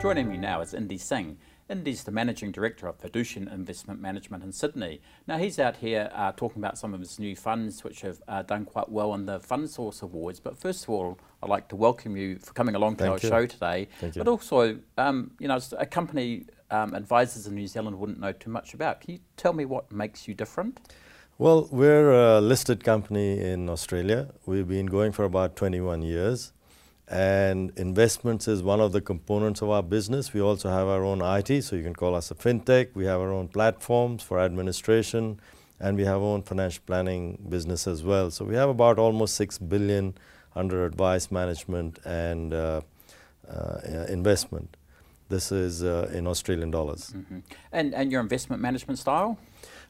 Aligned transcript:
Joining 0.00 0.28
me 0.28 0.36
now 0.36 0.60
is 0.60 0.74
Indy 0.74 0.96
Singh. 0.96 1.38
Indy's 1.68 2.04
the 2.04 2.12
Managing 2.12 2.52
Director 2.52 2.86
of 2.86 3.00
Fiducian 3.00 3.52
Investment 3.52 4.00
Management 4.00 4.44
in 4.44 4.52
Sydney. 4.52 5.00
Now, 5.26 5.38
he's 5.38 5.58
out 5.58 5.78
here 5.78 6.08
uh, 6.14 6.30
talking 6.36 6.62
about 6.62 6.78
some 6.78 6.94
of 6.94 7.00
his 7.00 7.18
new 7.18 7.34
funds 7.34 7.82
which 7.82 8.02
have 8.02 8.22
uh, 8.28 8.42
done 8.42 8.64
quite 8.64 8.88
well 8.88 9.12
in 9.14 9.26
the 9.26 9.40
Fund 9.40 9.68
Source 9.68 10.00
Awards. 10.00 10.38
But 10.38 10.56
first 10.56 10.84
of 10.84 10.90
all, 10.90 11.18
I'd 11.42 11.48
like 11.48 11.66
to 11.70 11.76
welcome 11.76 12.16
you 12.16 12.38
for 12.38 12.52
coming 12.52 12.76
along 12.76 12.96
to 12.96 13.04
Thank 13.04 13.12
our 13.12 13.18
you. 13.18 13.28
show 13.28 13.46
today. 13.46 13.88
Thank 13.98 14.14
you. 14.14 14.22
But 14.22 14.30
also, 14.30 14.78
um, 14.98 15.32
you 15.40 15.48
know, 15.48 15.58
a 15.76 15.84
company 15.84 16.46
um, 16.70 16.94
advisors 16.94 17.48
in 17.48 17.56
New 17.56 17.66
Zealand 17.66 17.98
wouldn't 17.98 18.20
know 18.20 18.30
too 18.32 18.50
much 18.50 18.74
about. 18.74 19.00
Can 19.00 19.14
you 19.14 19.20
tell 19.36 19.52
me 19.52 19.64
what 19.64 19.90
makes 19.90 20.28
you 20.28 20.34
different? 20.34 20.78
Well, 21.38 21.68
we're 21.72 22.12
a 22.12 22.40
listed 22.40 22.84
company 22.84 23.40
in 23.40 23.68
Australia. 23.68 24.28
We've 24.46 24.68
been 24.68 24.86
going 24.86 25.10
for 25.10 25.24
about 25.24 25.56
21 25.56 26.02
years. 26.02 26.52
And 27.10 27.72
investments 27.76 28.48
is 28.48 28.62
one 28.62 28.80
of 28.80 28.92
the 28.92 29.00
components 29.00 29.62
of 29.62 29.70
our 29.70 29.82
business. 29.82 30.34
We 30.34 30.42
also 30.42 30.68
have 30.68 30.88
our 30.88 31.02
own 31.04 31.22
IT, 31.22 31.62
so 31.62 31.74
you 31.74 31.82
can 31.82 31.94
call 31.94 32.14
us 32.14 32.30
a 32.30 32.34
fintech. 32.34 32.88
We 32.94 33.06
have 33.06 33.20
our 33.20 33.32
own 33.32 33.48
platforms 33.48 34.22
for 34.22 34.38
administration, 34.38 35.40
and 35.80 35.96
we 35.96 36.04
have 36.04 36.16
our 36.16 36.28
own 36.34 36.42
financial 36.42 36.82
planning 36.86 37.38
business 37.48 37.86
as 37.86 38.02
well. 38.02 38.30
So 38.30 38.44
we 38.44 38.56
have 38.56 38.68
about 38.68 38.98
almost 38.98 39.36
6 39.36 39.56
billion 39.58 40.14
under 40.54 40.84
advice 40.84 41.30
management 41.30 41.98
and 42.04 42.52
uh, 42.52 42.82
uh, 43.48 43.78
investment. 44.08 44.76
This 45.28 45.52
is 45.52 45.82
uh, 45.82 46.10
in 46.12 46.26
Australian 46.26 46.70
dollars. 46.70 47.10
hmm 47.12 47.38
And, 47.72 47.94
and 47.94 48.10
your 48.12 48.20
investment 48.20 48.62
management 48.62 48.98
style? 48.98 49.38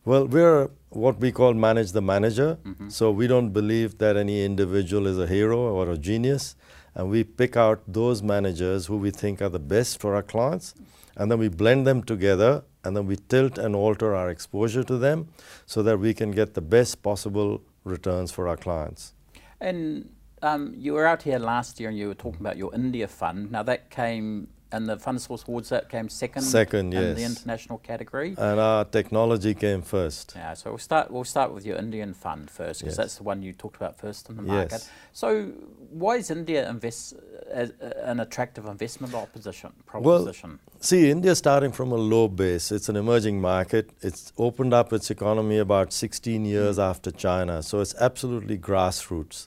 Well, 0.04 0.26
we're 0.26 0.70
what 0.90 1.20
we 1.20 1.30
call 1.32 1.54
manage 1.54 1.92
the 1.92 2.00
manager. 2.00 2.58
Mhm. 2.64 2.90
So 2.90 3.10
we 3.10 3.26
don't 3.26 3.50
believe 3.52 3.98
that 3.98 4.16
any 4.16 4.44
individual 4.44 5.06
is 5.06 5.18
a 5.18 5.26
hero 5.26 5.58
or 5.58 5.90
a 5.90 5.96
genius. 5.96 6.56
And 6.94 7.10
we 7.10 7.22
pick 7.24 7.56
out 7.56 7.80
those 7.86 8.22
managers 8.22 8.86
who 8.86 8.96
we 8.96 9.10
think 9.10 9.40
are 9.42 9.48
the 9.48 9.64
best 9.74 10.00
for 10.00 10.14
our 10.14 10.22
clients. 10.22 10.74
And 11.16 11.30
then 11.30 11.38
we 11.38 11.48
blend 11.48 11.86
them 11.86 12.02
together 12.02 12.64
and 12.84 12.96
then 12.96 13.06
we 13.06 13.16
tilt 13.16 13.58
and 13.58 13.74
alter 13.76 14.14
our 14.14 14.30
exposure 14.30 14.84
to 14.84 14.96
them 14.98 15.28
so 15.66 15.82
that 15.82 15.98
we 15.98 16.14
can 16.14 16.30
get 16.30 16.54
the 16.54 16.60
best 16.60 17.02
possible 17.02 17.60
returns 17.84 18.30
for 18.32 18.48
our 18.48 18.56
clients. 18.56 19.14
And 19.60 20.08
um, 20.42 20.72
you 20.76 20.92
were 20.94 21.06
out 21.06 21.22
here 21.22 21.38
last 21.38 21.80
year 21.80 21.88
and 21.90 21.98
you 21.98 22.08
were 22.08 22.14
talking 22.14 22.40
about 22.40 22.56
your 22.56 22.74
India 22.74 23.08
fund. 23.08 23.50
Now, 23.50 23.62
that 23.64 23.90
came 23.90 24.48
in 24.72 24.86
the 24.86 24.98
Fund 24.98 25.20
Source 25.20 25.44
Awards, 25.48 25.70
that 25.70 25.88
came 25.88 26.08
second, 26.08 26.42
Second, 26.42 26.92
in 26.92 27.14
the 27.14 27.22
international 27.24 27.78
category. 27.78 28.34
And 28.36 28.60
our 28.60 28.84
technology 28.84 29.54
came 29.54 29.82
first. 29.82 30.34
Yeah, 30.36 30.54
so 30.54 30.70
we'll 30.70 30.78
start. 30.78 31.10
We'll 31.10 31.24
start 31.24 31.54
with 31.54 31.64
your 31.64 31.76
Indian 31.78 32.12
fund 32.14 32.50
first, 32.50 32.80
because 32.80 32.92
Yes. 32.92 32.96
that's 32.96 33.16
the 33.16 33.22
one 33.22 33.42
you 33.42 33.52
talked 33.52 33.76
about 33.76 33.98
first 33.98 34.28
in 34.28 34.36
the 34.36 34.42
market. 34.42 34.72
Yes. 34.72 34.90
So, 35.12 35.46
why 35.90 36.16
is 36.16 36.30
India 36.30 36.68
invest, 36.68 37.14
as, 37.50 37.70
uh, 37.82 37.92
an 38.04 38.20
attractive 38.20 38.66
investment 38.66 39.14
opposition 39.14 39.72
Well, 39.94 40.02
proposition? 40.24 40.58
See, 40.80 41.10
India 41.10 41.34
starting 41.34 41.72
from 41.72 41.90
a 41.92 41.96
low 41.96 42.28
base. 42.28 42.70
It's 42.70 42.88
an 42.88 42.96
emerging 42.96 43.40
market. 43.40 43.90
It's 44.02 44.32
opened 44.36 44.74
up 44.74 44.92
its 44.92 45.10
economy 45.10 45.58
about 45.58 45.92
16 45.92 46.44
years 46.44 46.78
after 46.78 47.10
China, 47.10 47.62
so 47.62 47.80
it's 47.80 47.94
absolutely 47.98 48.58
grassroots. 48.58 49.46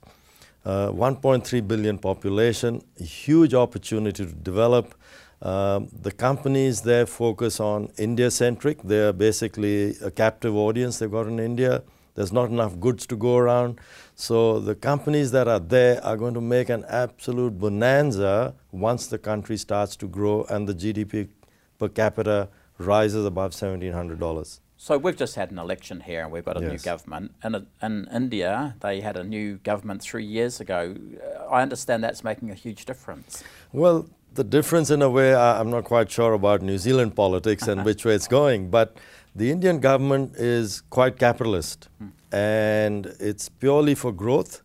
Uh, 0.63 0.89
1.3 0.89 1.67
billion 1.67 1.97
population, 1.97 2.83
huge 2.97 3.53
opportunity 3.53 4.25
to 4.25 4.31
develop. 4.31 4.93
Um, 5.41 5.89
the 5.91 6.11
companies 6.11 6.81
there 6.81 7.07
focus 7.07 7.59
on 7.59 7.89
India 7.97 8.29
centric. 8.29 8.83
They're 8.83 9.11
basically 9.11 9.95
a 10.03 10.11
captive 10.11 10.55
audience 10.55 10.99
they've 10.99 11.09
got 11.09 11.25
in 11.25 11.39
India. 11.39 11.81
There's 12.13 12.31
not 12.31 12.49
enough 12.49 12.79
goods 12.79 13.07
to 13.07 13.15
go 13.15 13.37
around. 13.37 13.79
So 14.13 14.59
the 14.59 14.75
companies 14.75 15.31
that 15.31 15.47
are 15.47 15.59
there 15.59 16.03
are 16.05 16.15
going 16.15 16.35
to 16.35 16.41
make 16.41 16.69
an 16.69 16.85
absolute 16.87 17.57
bonanza 17.57 18.53
once 18.71 19.07
the 19.07 19.17
country 19.17 19.57
starts 19.57 19.95
to 19.95 20.07
grow 20.07 20.43
and 20.43 20.67
the 20.67 20.75
GDP 20.75 21.29
per 21.79 21.89
capita 21.89 22.49
rises 22.77 23.25
above 23.25 23.53
$1,700. 23.53 24.59
So 24.83 24.97
we've 24.97 25.15
just 25.15 25.35
had 25.35 25.51
an 25.51 25.59
election 25.59 25.99
here, 25.99 26.23
and 26.23 26.31
we've 26.31 26.43
got 26.43 26.57
a 26.57 26.67
new 26.67 26.79
government. 26.79 27.35
And 27.43 27.55
in, 27.55 27.67
in 27.83 28.07
India, 28.11 28.73
they 28.79 29.01
had 29.01 29.15
a 29.15 29.23
new 29.23 29.57
government 29.57 30.01
three 30.01 30.25
years 30.25 30.59
ago. 30.59 30.95
I 31.51 31.61
understand 31.61 32.03
that's 32.03 32.23
making 32.23 32.49
a 32.49 32.55
huge 32.55 32.85
difference. 32.85 33.43
Well, 33.71 34.09
the 34.33 34.43
difference 34.43 34.89
in 34.89 35.03
a 35.03 35.09
way, 35.09 35.35
I'm 35.35 35.69
not 35.69 35.83
quite 35.83 36.09
sure 36.09 36.33
about 36.33 36.63
New 36.63 36.79
Zealand 36.79 37.15
politics 37.15 37.67
and 37.67 37.85
which 37.89 38.05
way 38.05 38.15
it's 38.15 38.27
going, 38.27 38.71
but 38.71 38.97
the 39.35 39.51
Indian 39.51 39.79
government 39.79 40.35
is 40.35 40.81
quite 40.89 41.19
capitalist 41.19 41.87
and 42.31 43.05
it's 43.19 43.49
purely 43.49 43.93
for 43.93 44.11
growth 44.11 44.63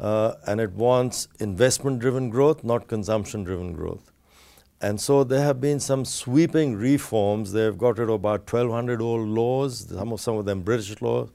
uh, 0.00 0.32
and 0.46 0.62
it 0.62 0.72
wants 0.72 1.28
investment 1.40 1.98
driven 1.98 2.30
growth, 2.30 2.64
not 2.64 2.88
consumption 2.88 3.44
driven 3.44 3.74
growth. 3.74 4.11
And 4.82 5.00
so 5.00 5.22
there 5.22 5.40
have 5.42 5.60
been 5.60 5.78
some 5.78 6.04
sweeping 6.04 6.74
reforms. 6.74 7.52
They've 7.52 7.78
got 7.78 7.98
rid 7.98 8.08
of 8.08 8.14
about 8.16 8.52
1,200 8.52 9.00
old 9.00 9.28
laws, 9.28 9.88
some 9.88 10.12
of, 10.12 10.20
some 10.20 10.36
of 10.36 10.44
them 10.44 10.62
British 10.62 11.00
laws. 11.00 11.30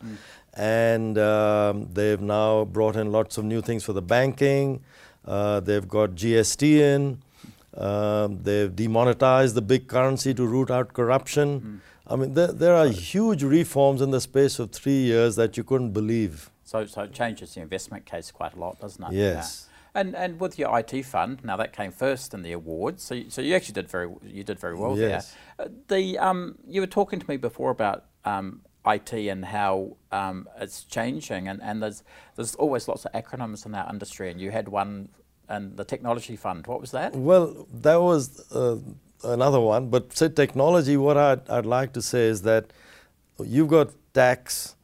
And 0.54 1.18
um, 1.18 1.88
they've 1.94 2.20
now 2.20 2.66
brought 2.66 2.98
in 2.98 3.12
lots 3.12 3.38
of 3.38 3.46
new 3.46 3.62
things 3.62 3.86
for 3.86 3.94
the 3.94 4.02
banking. 4.02 4.82
Uh, 5.26 5.62
they've 5.62 5.88
got 5.88 6.12
GST 6.12 6.64
in. 6.64 7.22
Um, 7.76 8.44
they've 8.44 8.76
demonetized 8.76 9.56
the 9.56 9.62
big 9.62 9.88
currency 9.88 10.34
to 10.34 10.46
root 10.46 10.70
out 10.70 10.94
corruption. 10.94 11.82
I 12.06 12.16
mean, 12.18 12.34
there, 12.34 12.52
there 12.52 12.76
are 12.76 12.88
huge 12.88 13.44
reforms 13.44 14.02
in 14.02 14.12
the 14.12 14.20
space 14.22 14.60
of 14.60 14.72
three 14.72 15.04
years 15.04 15.36
that 15.38 15.56
you 15.56 15.64
couldn't 15.64 15.92
believe. 15.92 16.50
So, 16.64 16.86
so 16.86 17.04
it 17.04 17.14
changes 17.14 17.54
the 17.54 17.62
investment 17.62 18.06
case 18.06 18.30
quite 18.32 18.56
a 18.56 18.60
lot, 18.60 18.80
doesn't 18.82 19.02
it? 19.06 19.14
Yes. 19.14 19.68
Yeah. 19.70 19.77
And 19.96 20.16
and 20.16 20.40
with 20.40 20.60
your 20.60 20.78
IT 20.80 21.04
fund, 21.06 21.44
now 21.44 21.58
that 21.58 21.74
came 21.74 21.92
first 21.92 22.34
in 22.34 22.42
the 22.44 22.52
awards, 22.52 23.04
so 23.04 23.16
you, 23.16 23.30
so 23.30 23.42
you 23.42 23.56
actually 23.56 23.74
did 23.74 23.90
very 23.90 24.10
you 24.24 24.44
did 24.44 24.60
very 24.60 24.76
well 24.76 24.98
Yes. 24.98 25.36
there. 25.58 25.68
Uh, 25.68 25.70
the 25.88 26.18
um, 26.20 26.56
you 26.68 26.82
were 26.82 26.88
talking 26.88 27.20
to 27.20 27.30
me 27.30 27.38
before 27.38 27.72
about 27.72 28.06
um, 28.26 28.62
IT 28.86 29.12
and 29.14 29.44
how 29.46 29.98
um, 30.12 30.48
it's 30.60 30.84
changing, 30.84 31.48
and, 31.48 31.62
and 31.62 31.82
there's 31.82 32.04
there's 32.36 32.56
always 32.56 32.88
lots 32.88 33.06
of 33.06 33.12
acronyms 33.14 33.66
in 33.66 33.74
our 33.74 33.90
industry, 33.90 34.30
and 34.32 34.40
you 34.40 34.52
had 34.52 34.68
one 34.68 35.10
in 35.50 35.76
the 35.76 35.84
technology 35.84 36.36
fund. 36.36 36.68
What 36.68 36.82
was 36.82 36.92
that? 36.92 37.16
Well, 37.16 37.68
that 37.74 38.02
was 38.02 38.52
uh, 38.52 38.78
another 39.24 39.60
one. 39.60 39.90
But 39.90 40.16
say 40.16 40.30
technology, 40.30 40.98
what 40.98 41.18
I'd, 41.18 41.50
I'd 41.50 41.66
like 41.66 41.94
to 41.94 42.02
say 42.02 42.26
is 42.28 42.42
that 42.44 42.72
you've 43.44 43.70
got 43.70 43.90
tax 44.14 44.76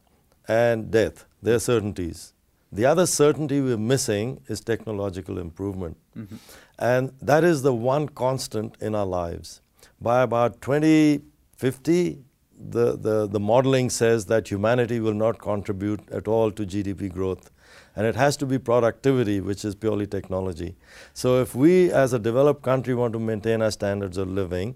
and 0.47 0.89
death. 0.91 1.25
They're 1.41 1.59
certainties. 1.59 2.32
The 2.73 2.88
other 2.88 3.06
certainty 3.06 3.61
we're 3.61 3.78
missing 3.78 4.41
is 4.47 4.59
technological 4.59 5.38
improvement. 5.38 5.95
Mm-hmm. 6.17 6.38
And 6.79 7.13
that 7.22 7.44
is 7.44 7.61
the 7.61 7.73
one 7.73 8.09
constant 8.09 8.75
in 8.81 8.95
our 8.95 9.06
lives. 9.06 9.61
By 10.01 10.23
about 10.23 10.59
2050, 10.61 12.17
the, 12.57 12.97
the, 12.97 13.28
the 13.28 13.39
modeling 13.39 13.91
says 13.91 14.25
that 14.25 14.47
humanity 14.50 15.00
will 15.00 15.13
not 15.13 15.38
contribute 15.38 16.09
at 16.09 16.28
all 16.28 16.50
to 16.51 16.66
GDP 16.66 17.13
growth. 17.13 17.51
And 17.95 18.07
it 18.07 18.16
has 18.16 18.35
to 18.38 18.47
be 18.47 18.57
productivity, 18.57 19.39
which 19.39 19.63
is 19.63 19.75
purely 19.75 20.07
technology. 20.07 20.75
So, 21.13 21.41
if 21.41 21.53
we 21.53 21.91
as 21.91 22.13
a 22.13 22.19
developed 22.19 22.63
country 22.63 22.95
want 22.95 23.13
to 23.13 23.19
maintain 23.19 23.62
our 23.62 23.69
standards 23.69 24.17
of 24.17 24.29
living, 24.29 24.75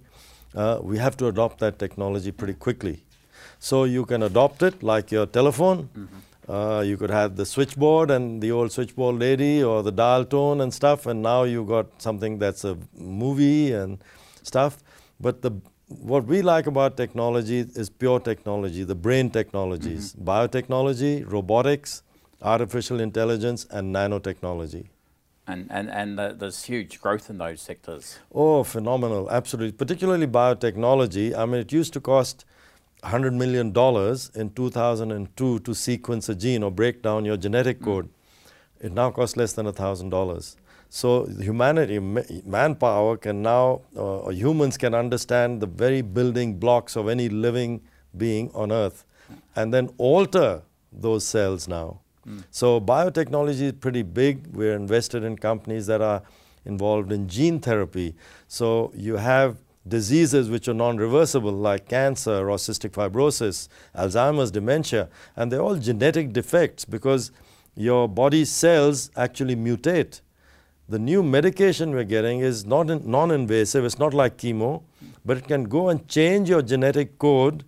uh, 0.53 0.79
we 0.83 0.99
have 0.99 1.17
to 1.17 1.27
adopt 1.27 1.59
that 1.59 1.79
technology 1.79 2.31
pretty 2.31 2.53
quickly. 2.53 3.03
So, 3.57 3.85
you 3.85 4.05
can 4.05 4.21
adopt 4.21 4.61
it 4.61 4.83
like 4.83 5.11
your 5.11 5.25
telephone. 5.25 5.89
Uh, 6.47 6.81
you 6.85 6.95
could 6.95 7.09
have 7.09 7.35
the 7.35 7.45
switchboard 7.45 8.09
and 8.09 8.41
the 8.41 8.51
old 8.51 8.71
switchboard 8.71 9.15
lady 9.19 9.61
or 9.61 9.83
the 9.83 9.91
dial 9.91 10.23
tone 10.23 10.61
and 10.61 10.73
stuff, 10.73 11.05
and 11.05 11.21
now 11.21 11.43
you've 11.43 11.67
got 11.67 12.01
something 12.01 12.39
that's 12.39 12.63
a 12.63 12.77
movie 12.95 13.73
and 13.73 14.01
stuff. 14.43 14.77
But 15.19 15.41
the 15.41 15.51
what 15.87 16.25
we 16.25 16.41
like 16.41 16.67
about 16.67 16.97
technology 16.97 17.59
is 17.59 17.89
pure 17.89 18.19
technology, 18.19 18.83
the 18.83 18.95
brain 18.95 19.29
technologies, 19.29 20.13
biotechnology, 20.15 21.29
robotics, 21.29 22.03
artificial 22.41 22.99
intelligence, 22.99 23.65
and 23.71 23.93
nanotechnology. 23.95 24.87
And 25.47 25.67
and 25.69 25.89
and 25.89 26.19
the, 26.19 26.35
there's 26.37 26.63
huge 26.63 26.99
growth 27.01 27.29
in 27.29 27.37
those 27.37 27.61
sectors. 27.61 28.19
Oh, 28.33 28.63
phenomenal, 28.63 29.29
absolutely. 29.31 29.73
Particularly 29.73 30.27
biotechnology. 30.27 31.37
I 31.37 31.45
mean, 31.45 31.61
it 31.61 31.71
used 31.71 31.93
to 31.93 32.01
cost 32.01 32.45
$100 33.03 33.33
million 33.33 33.67
in 34.35 34.49
2002 34.53 35.59
to 35.59 35.75
sequence 35.75 36.29
a 36.29 36.35
gene 36.35 36.63
or 36.63 36.71
break 36.71 37.01
down 37.01 37.25
your 37.25 37.37
genetic 37.37 37.81
code. 37.81 38.09
It 38.79 38.91
now 38.91 39.11
costs 39.11 39.37
less 39.37 39.53
than 39.53 39.65
$1,000. 39.67 40.55
So 40.89 41.25
humanity, 41.25 41.99
manpower 41.99 43.17
can 43.17 43.41
now, 43.41 43.81
uh, 43.95 44.19
or 44.19 44.31
humans 44.31 44.77
can 44.77 44.93
understand 44.93 45.61
the 45.61 45.67
very 45.67 46.01
building 46.01 46.57
blocks 46.59 46.95
of 46.95 47.09
any 47.09 47.29
living 47.29 47.81
being 48.15 48.49
on 48.53 48.71
earth 48.71 49.03
and 49.55 49.73
then 49.73 49.89
alter 49.97 50.61
those 50.91 51.25
cells 51.25 51.67
now. 51.67 51.99
So 52.51 52.79
biotechnology 52.81 53.61
is 53.61 53.73
pretty 53.73 54.03
big. 54.03 54.47
We're 54.47 54.75
invested 54.75 55.23
in 55.23 55.37
companies 55.37 55.87
that 55.87 56.01
are 56.01 56.23
involved 56.65 57.11
in 57.11 57.27
gene 57.27 57.59
therapy. 57.59 58.15
So 58.47 58.91
you 58.95 59.15
have 59.17 59.57
diseases 59.89 60.49
which 60.49 60.67
are 60.67 60.73
non-reversible 60.73 61.51
like 61.51 61.87
cancer 61.87 62.49
or 62.49 62.57
cystic 62.57 62.91
fibrosis, 62.91 63.67
Alzheimer's, 63.95 64.51
dementia, 64.51 65.09
and 65.35 65.51
they're 65.51 65.61
all 65.61 65.75
genetic 65.75 66.33
defects 66.33 66.85
because 66.85 67.31
your 67.75 68.07
body 68.07 68.43
cells 68.45 69.11
actually 69.15 69.55
mutate 69.55 70.21
The 70.89 70.99
new 70.99 71.21
medication 71.21 71.91
we're 71.91 72.05
getting 72.05 72.39
is 72.39 72.65
not 72.65 72.89
in, 72.89 73.09
non-invasive. 73.11 73.83
It's 73.83 73.99
not 73.99 74.13
like 74.13 74.37
chemo, 74.37 74.83
but 75.25 75.37
it 75.37 75.45
can 75.45 75.65
go 75.65 75.89
and 75.89 76.07
change 76.07 76.49
your 76.49 76.61
genetic 76.61 77.19
code 77.19 77.65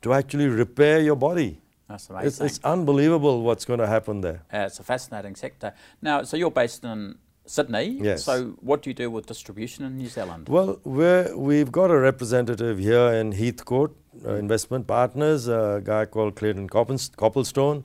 to 0.00 0.14
actually 0.14 0.48
repair 0.48 1.00
your 1.00 1.16
body. 1.16 1.60
That's 1.86 2.08
amazing. 2.08 2.26
It's, 2.28 2.40
it's 2.40 2.60
unbelievable 2.64 3.42
what's 3.42 3.66
going 3.66 3.80
to 3.80 3.86
happen 3.86 4.22
there. 4.22 4.42
Uh, 4.52 4.60
it's 4.60 4.80
a 4.80 4.82
fascinating 4.82 5.36
sector. 5.36 5.74
Now, 6.00 6.22
so 6.22 6.36
you're 6.38 6.50
based 6.50 6.82
in 6.82 7.18
Sydney. 7.46 7.98
Yes. 8.00 8.24
So 8.24 8.56
what 8.60 8.82
do 8.82 8.90
you 8.90 8.94
do 8.94 9.10
with 9.10 9.26
distribution 9.26 9.84
in 9.84 9.96
New 9.96 10.08
Zealand? 10.08 10.48
Well, 10.48 10.80
we're, 10.84 11.36
we've 11.36 11.72
got 11.72 11.90
a 11.90 11.98
representative 11.98 12.78
here 12.78 13.08
in 13.12 13.32
Heathcote, 13.32 13.96
uh, 14.24 14.34
investment 14.34 14.86
partners, 14.86 15.48
a 15.48 15.80
guy 15.84 16.06
called 16.06 16.36
Clayton 16.36 16.68
Copplestone. 16.68 17.84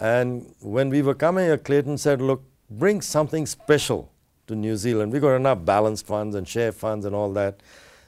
And 0.00 0.54
when 0.60 0.88
we 0.88 1.02
were 1.02 1.14
coming 1.14 1.44
here, 1.44 1.58
Clayton 1.58 1.98
said, 1.98 2.20
look, 2.20 2.42
bring 2.68 3.00
something 3.00 3.46
special 3.46 4.10
to 4.46 4.54
New 4.54 4.76
Zealand. 4.76 5.12
We've 5.12 5.22
got 5.22 5.36
enough 5.36 5.64
balanced 5.64 6.06
funds 6.06 6.34
and 6.34 6.46
share 6.46 6.72
funds 6.72 7.06
and 7.06 7.14
all 7.14 7.32
that. 7.34 7.60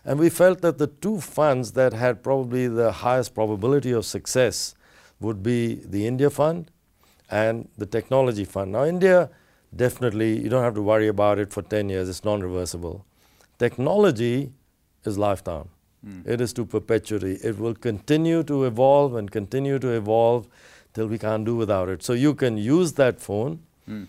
And 0.04 0.18
we 0.18 0.30
felt 0.30 0.60
that 0.62 0.78
the 0.78 0.86
two 0.86 1.20
funds 1.20 1.72
that 1.72 1.92
had 1.92 2.22
probably 2.22 2.68
the 2.68 2.92
highest 2.92 3.34
probability 3.34 3.92
of 3.92 4.04
success 4.04 4.74
would 5.20 5.42
be 5.42 5.80
the 5.84 6.06
India 6.06 6.30
Fund 6.30 6.70
and 7.30 7.68
the 7.76 7.86
Technology 7.86 8.44
Fund. 8.44 8.72
Now, 8.72 8.84
India, 8.84 9.30
definitely, 9.74 10.40
you 10.42 10.48
don't 10.48 10.62
have 10.62 10.74
to 10.74 10.82
worry 10.82 11.08
about 11.08 11.38
it 11.38 11.52
for 11.52 11.62
10 11.62 11.88
years, 11.88 12.08
it's 12.08 12.24
non 12.24 12.40
reversible. 12.40 13.04
Technology 13.58 14.52
is 15.04 15.18
lifetime, 15.18 15.68
mm. 16.06 16.26
it 16.26 16.40
is 16.40 16.52
to 16.54 16.64
perpetuity. 16.64 17.38
It 17.42 17.58
will 17.58 17.74
continue 17.74 18.42
to 18.44 18.64
evolve 18.64 19.14
and 19.16 19.30
continue 19.30 19.78
to 19.78 19.88
evolve 19.88 20.46
till 20.94 21.06
we 21.06 21.18
can't 21.18 21.44
do 21.44 21.56
without 21.56 21.88
it. 21.88 22.02
So, 22.02 22.12
you 22.12 22.34
can 22.34 22.56
use 22.56 22.92
that 22.94 23.20
phone, 23.20 23.60
mm. 23.88 24.06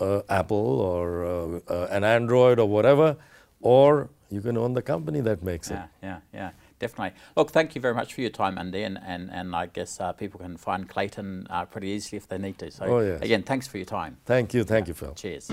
uh, 0.00 0.22
Apple 0.28 0.80
or 0.80 1.24
uh, 1.24 1.60
uh, 1.68 1.88
an 1.90 2.04
Android 2.04 2.58
or 2.58 2.68
whatever, 2.68 3.16
or 3.60 4.08
you 4.30 4.40
can 4.40 4.56
own 4.56 4.74
the 4.74 4.82
company 4.82 5.20
that 5.20 5.42
makes 5.42 5.70
yeah, 5.70 5.84
it. 5.84 5.88
Yeah, 6.02 6.18
yeah 6.32 6.50
definitely. 6.78 7.18
Look, 7.36 7.50
thank 7.50 7.74
you 7.74 7.80
very 7.80 7.94
much 7.94 8.14
for 8.14 8.20
your 8.20 8.30
time, 8.30 8.58
Andy, 8.58 8.82
and, 8.82 8.98
and, 9.04 9.30
and 9.30 9.54
I 9.54 9.66
guess 9.66 10.00
uh, 10.00 10.12
people 10.12 10.40
can 10.40 10.56
find 10.56 10.88
Clayton 10.88 11.46
uh, 11.50 11.64
pretty 11.64 11.88
easily 11.88 12.16
if 12.16 12.28
they 12.28 12.38
need 12.38 12.58
to. 12.58 12.70
So, 12.70 12.84
oh, 12.84 13.00
yes. 13.00 13.22
again, 13.22 13.42
thanks 13.42 13.66
for 13.66 13.78
your 13.78 13.86
time. 13.86 14.18
Thank 14.24 14.54
you. 14.54 14.64
Thank 14.64 14.88
you, 14.88 14.94
Phil. 14.94 15.14
Cheers. 15.14 15.50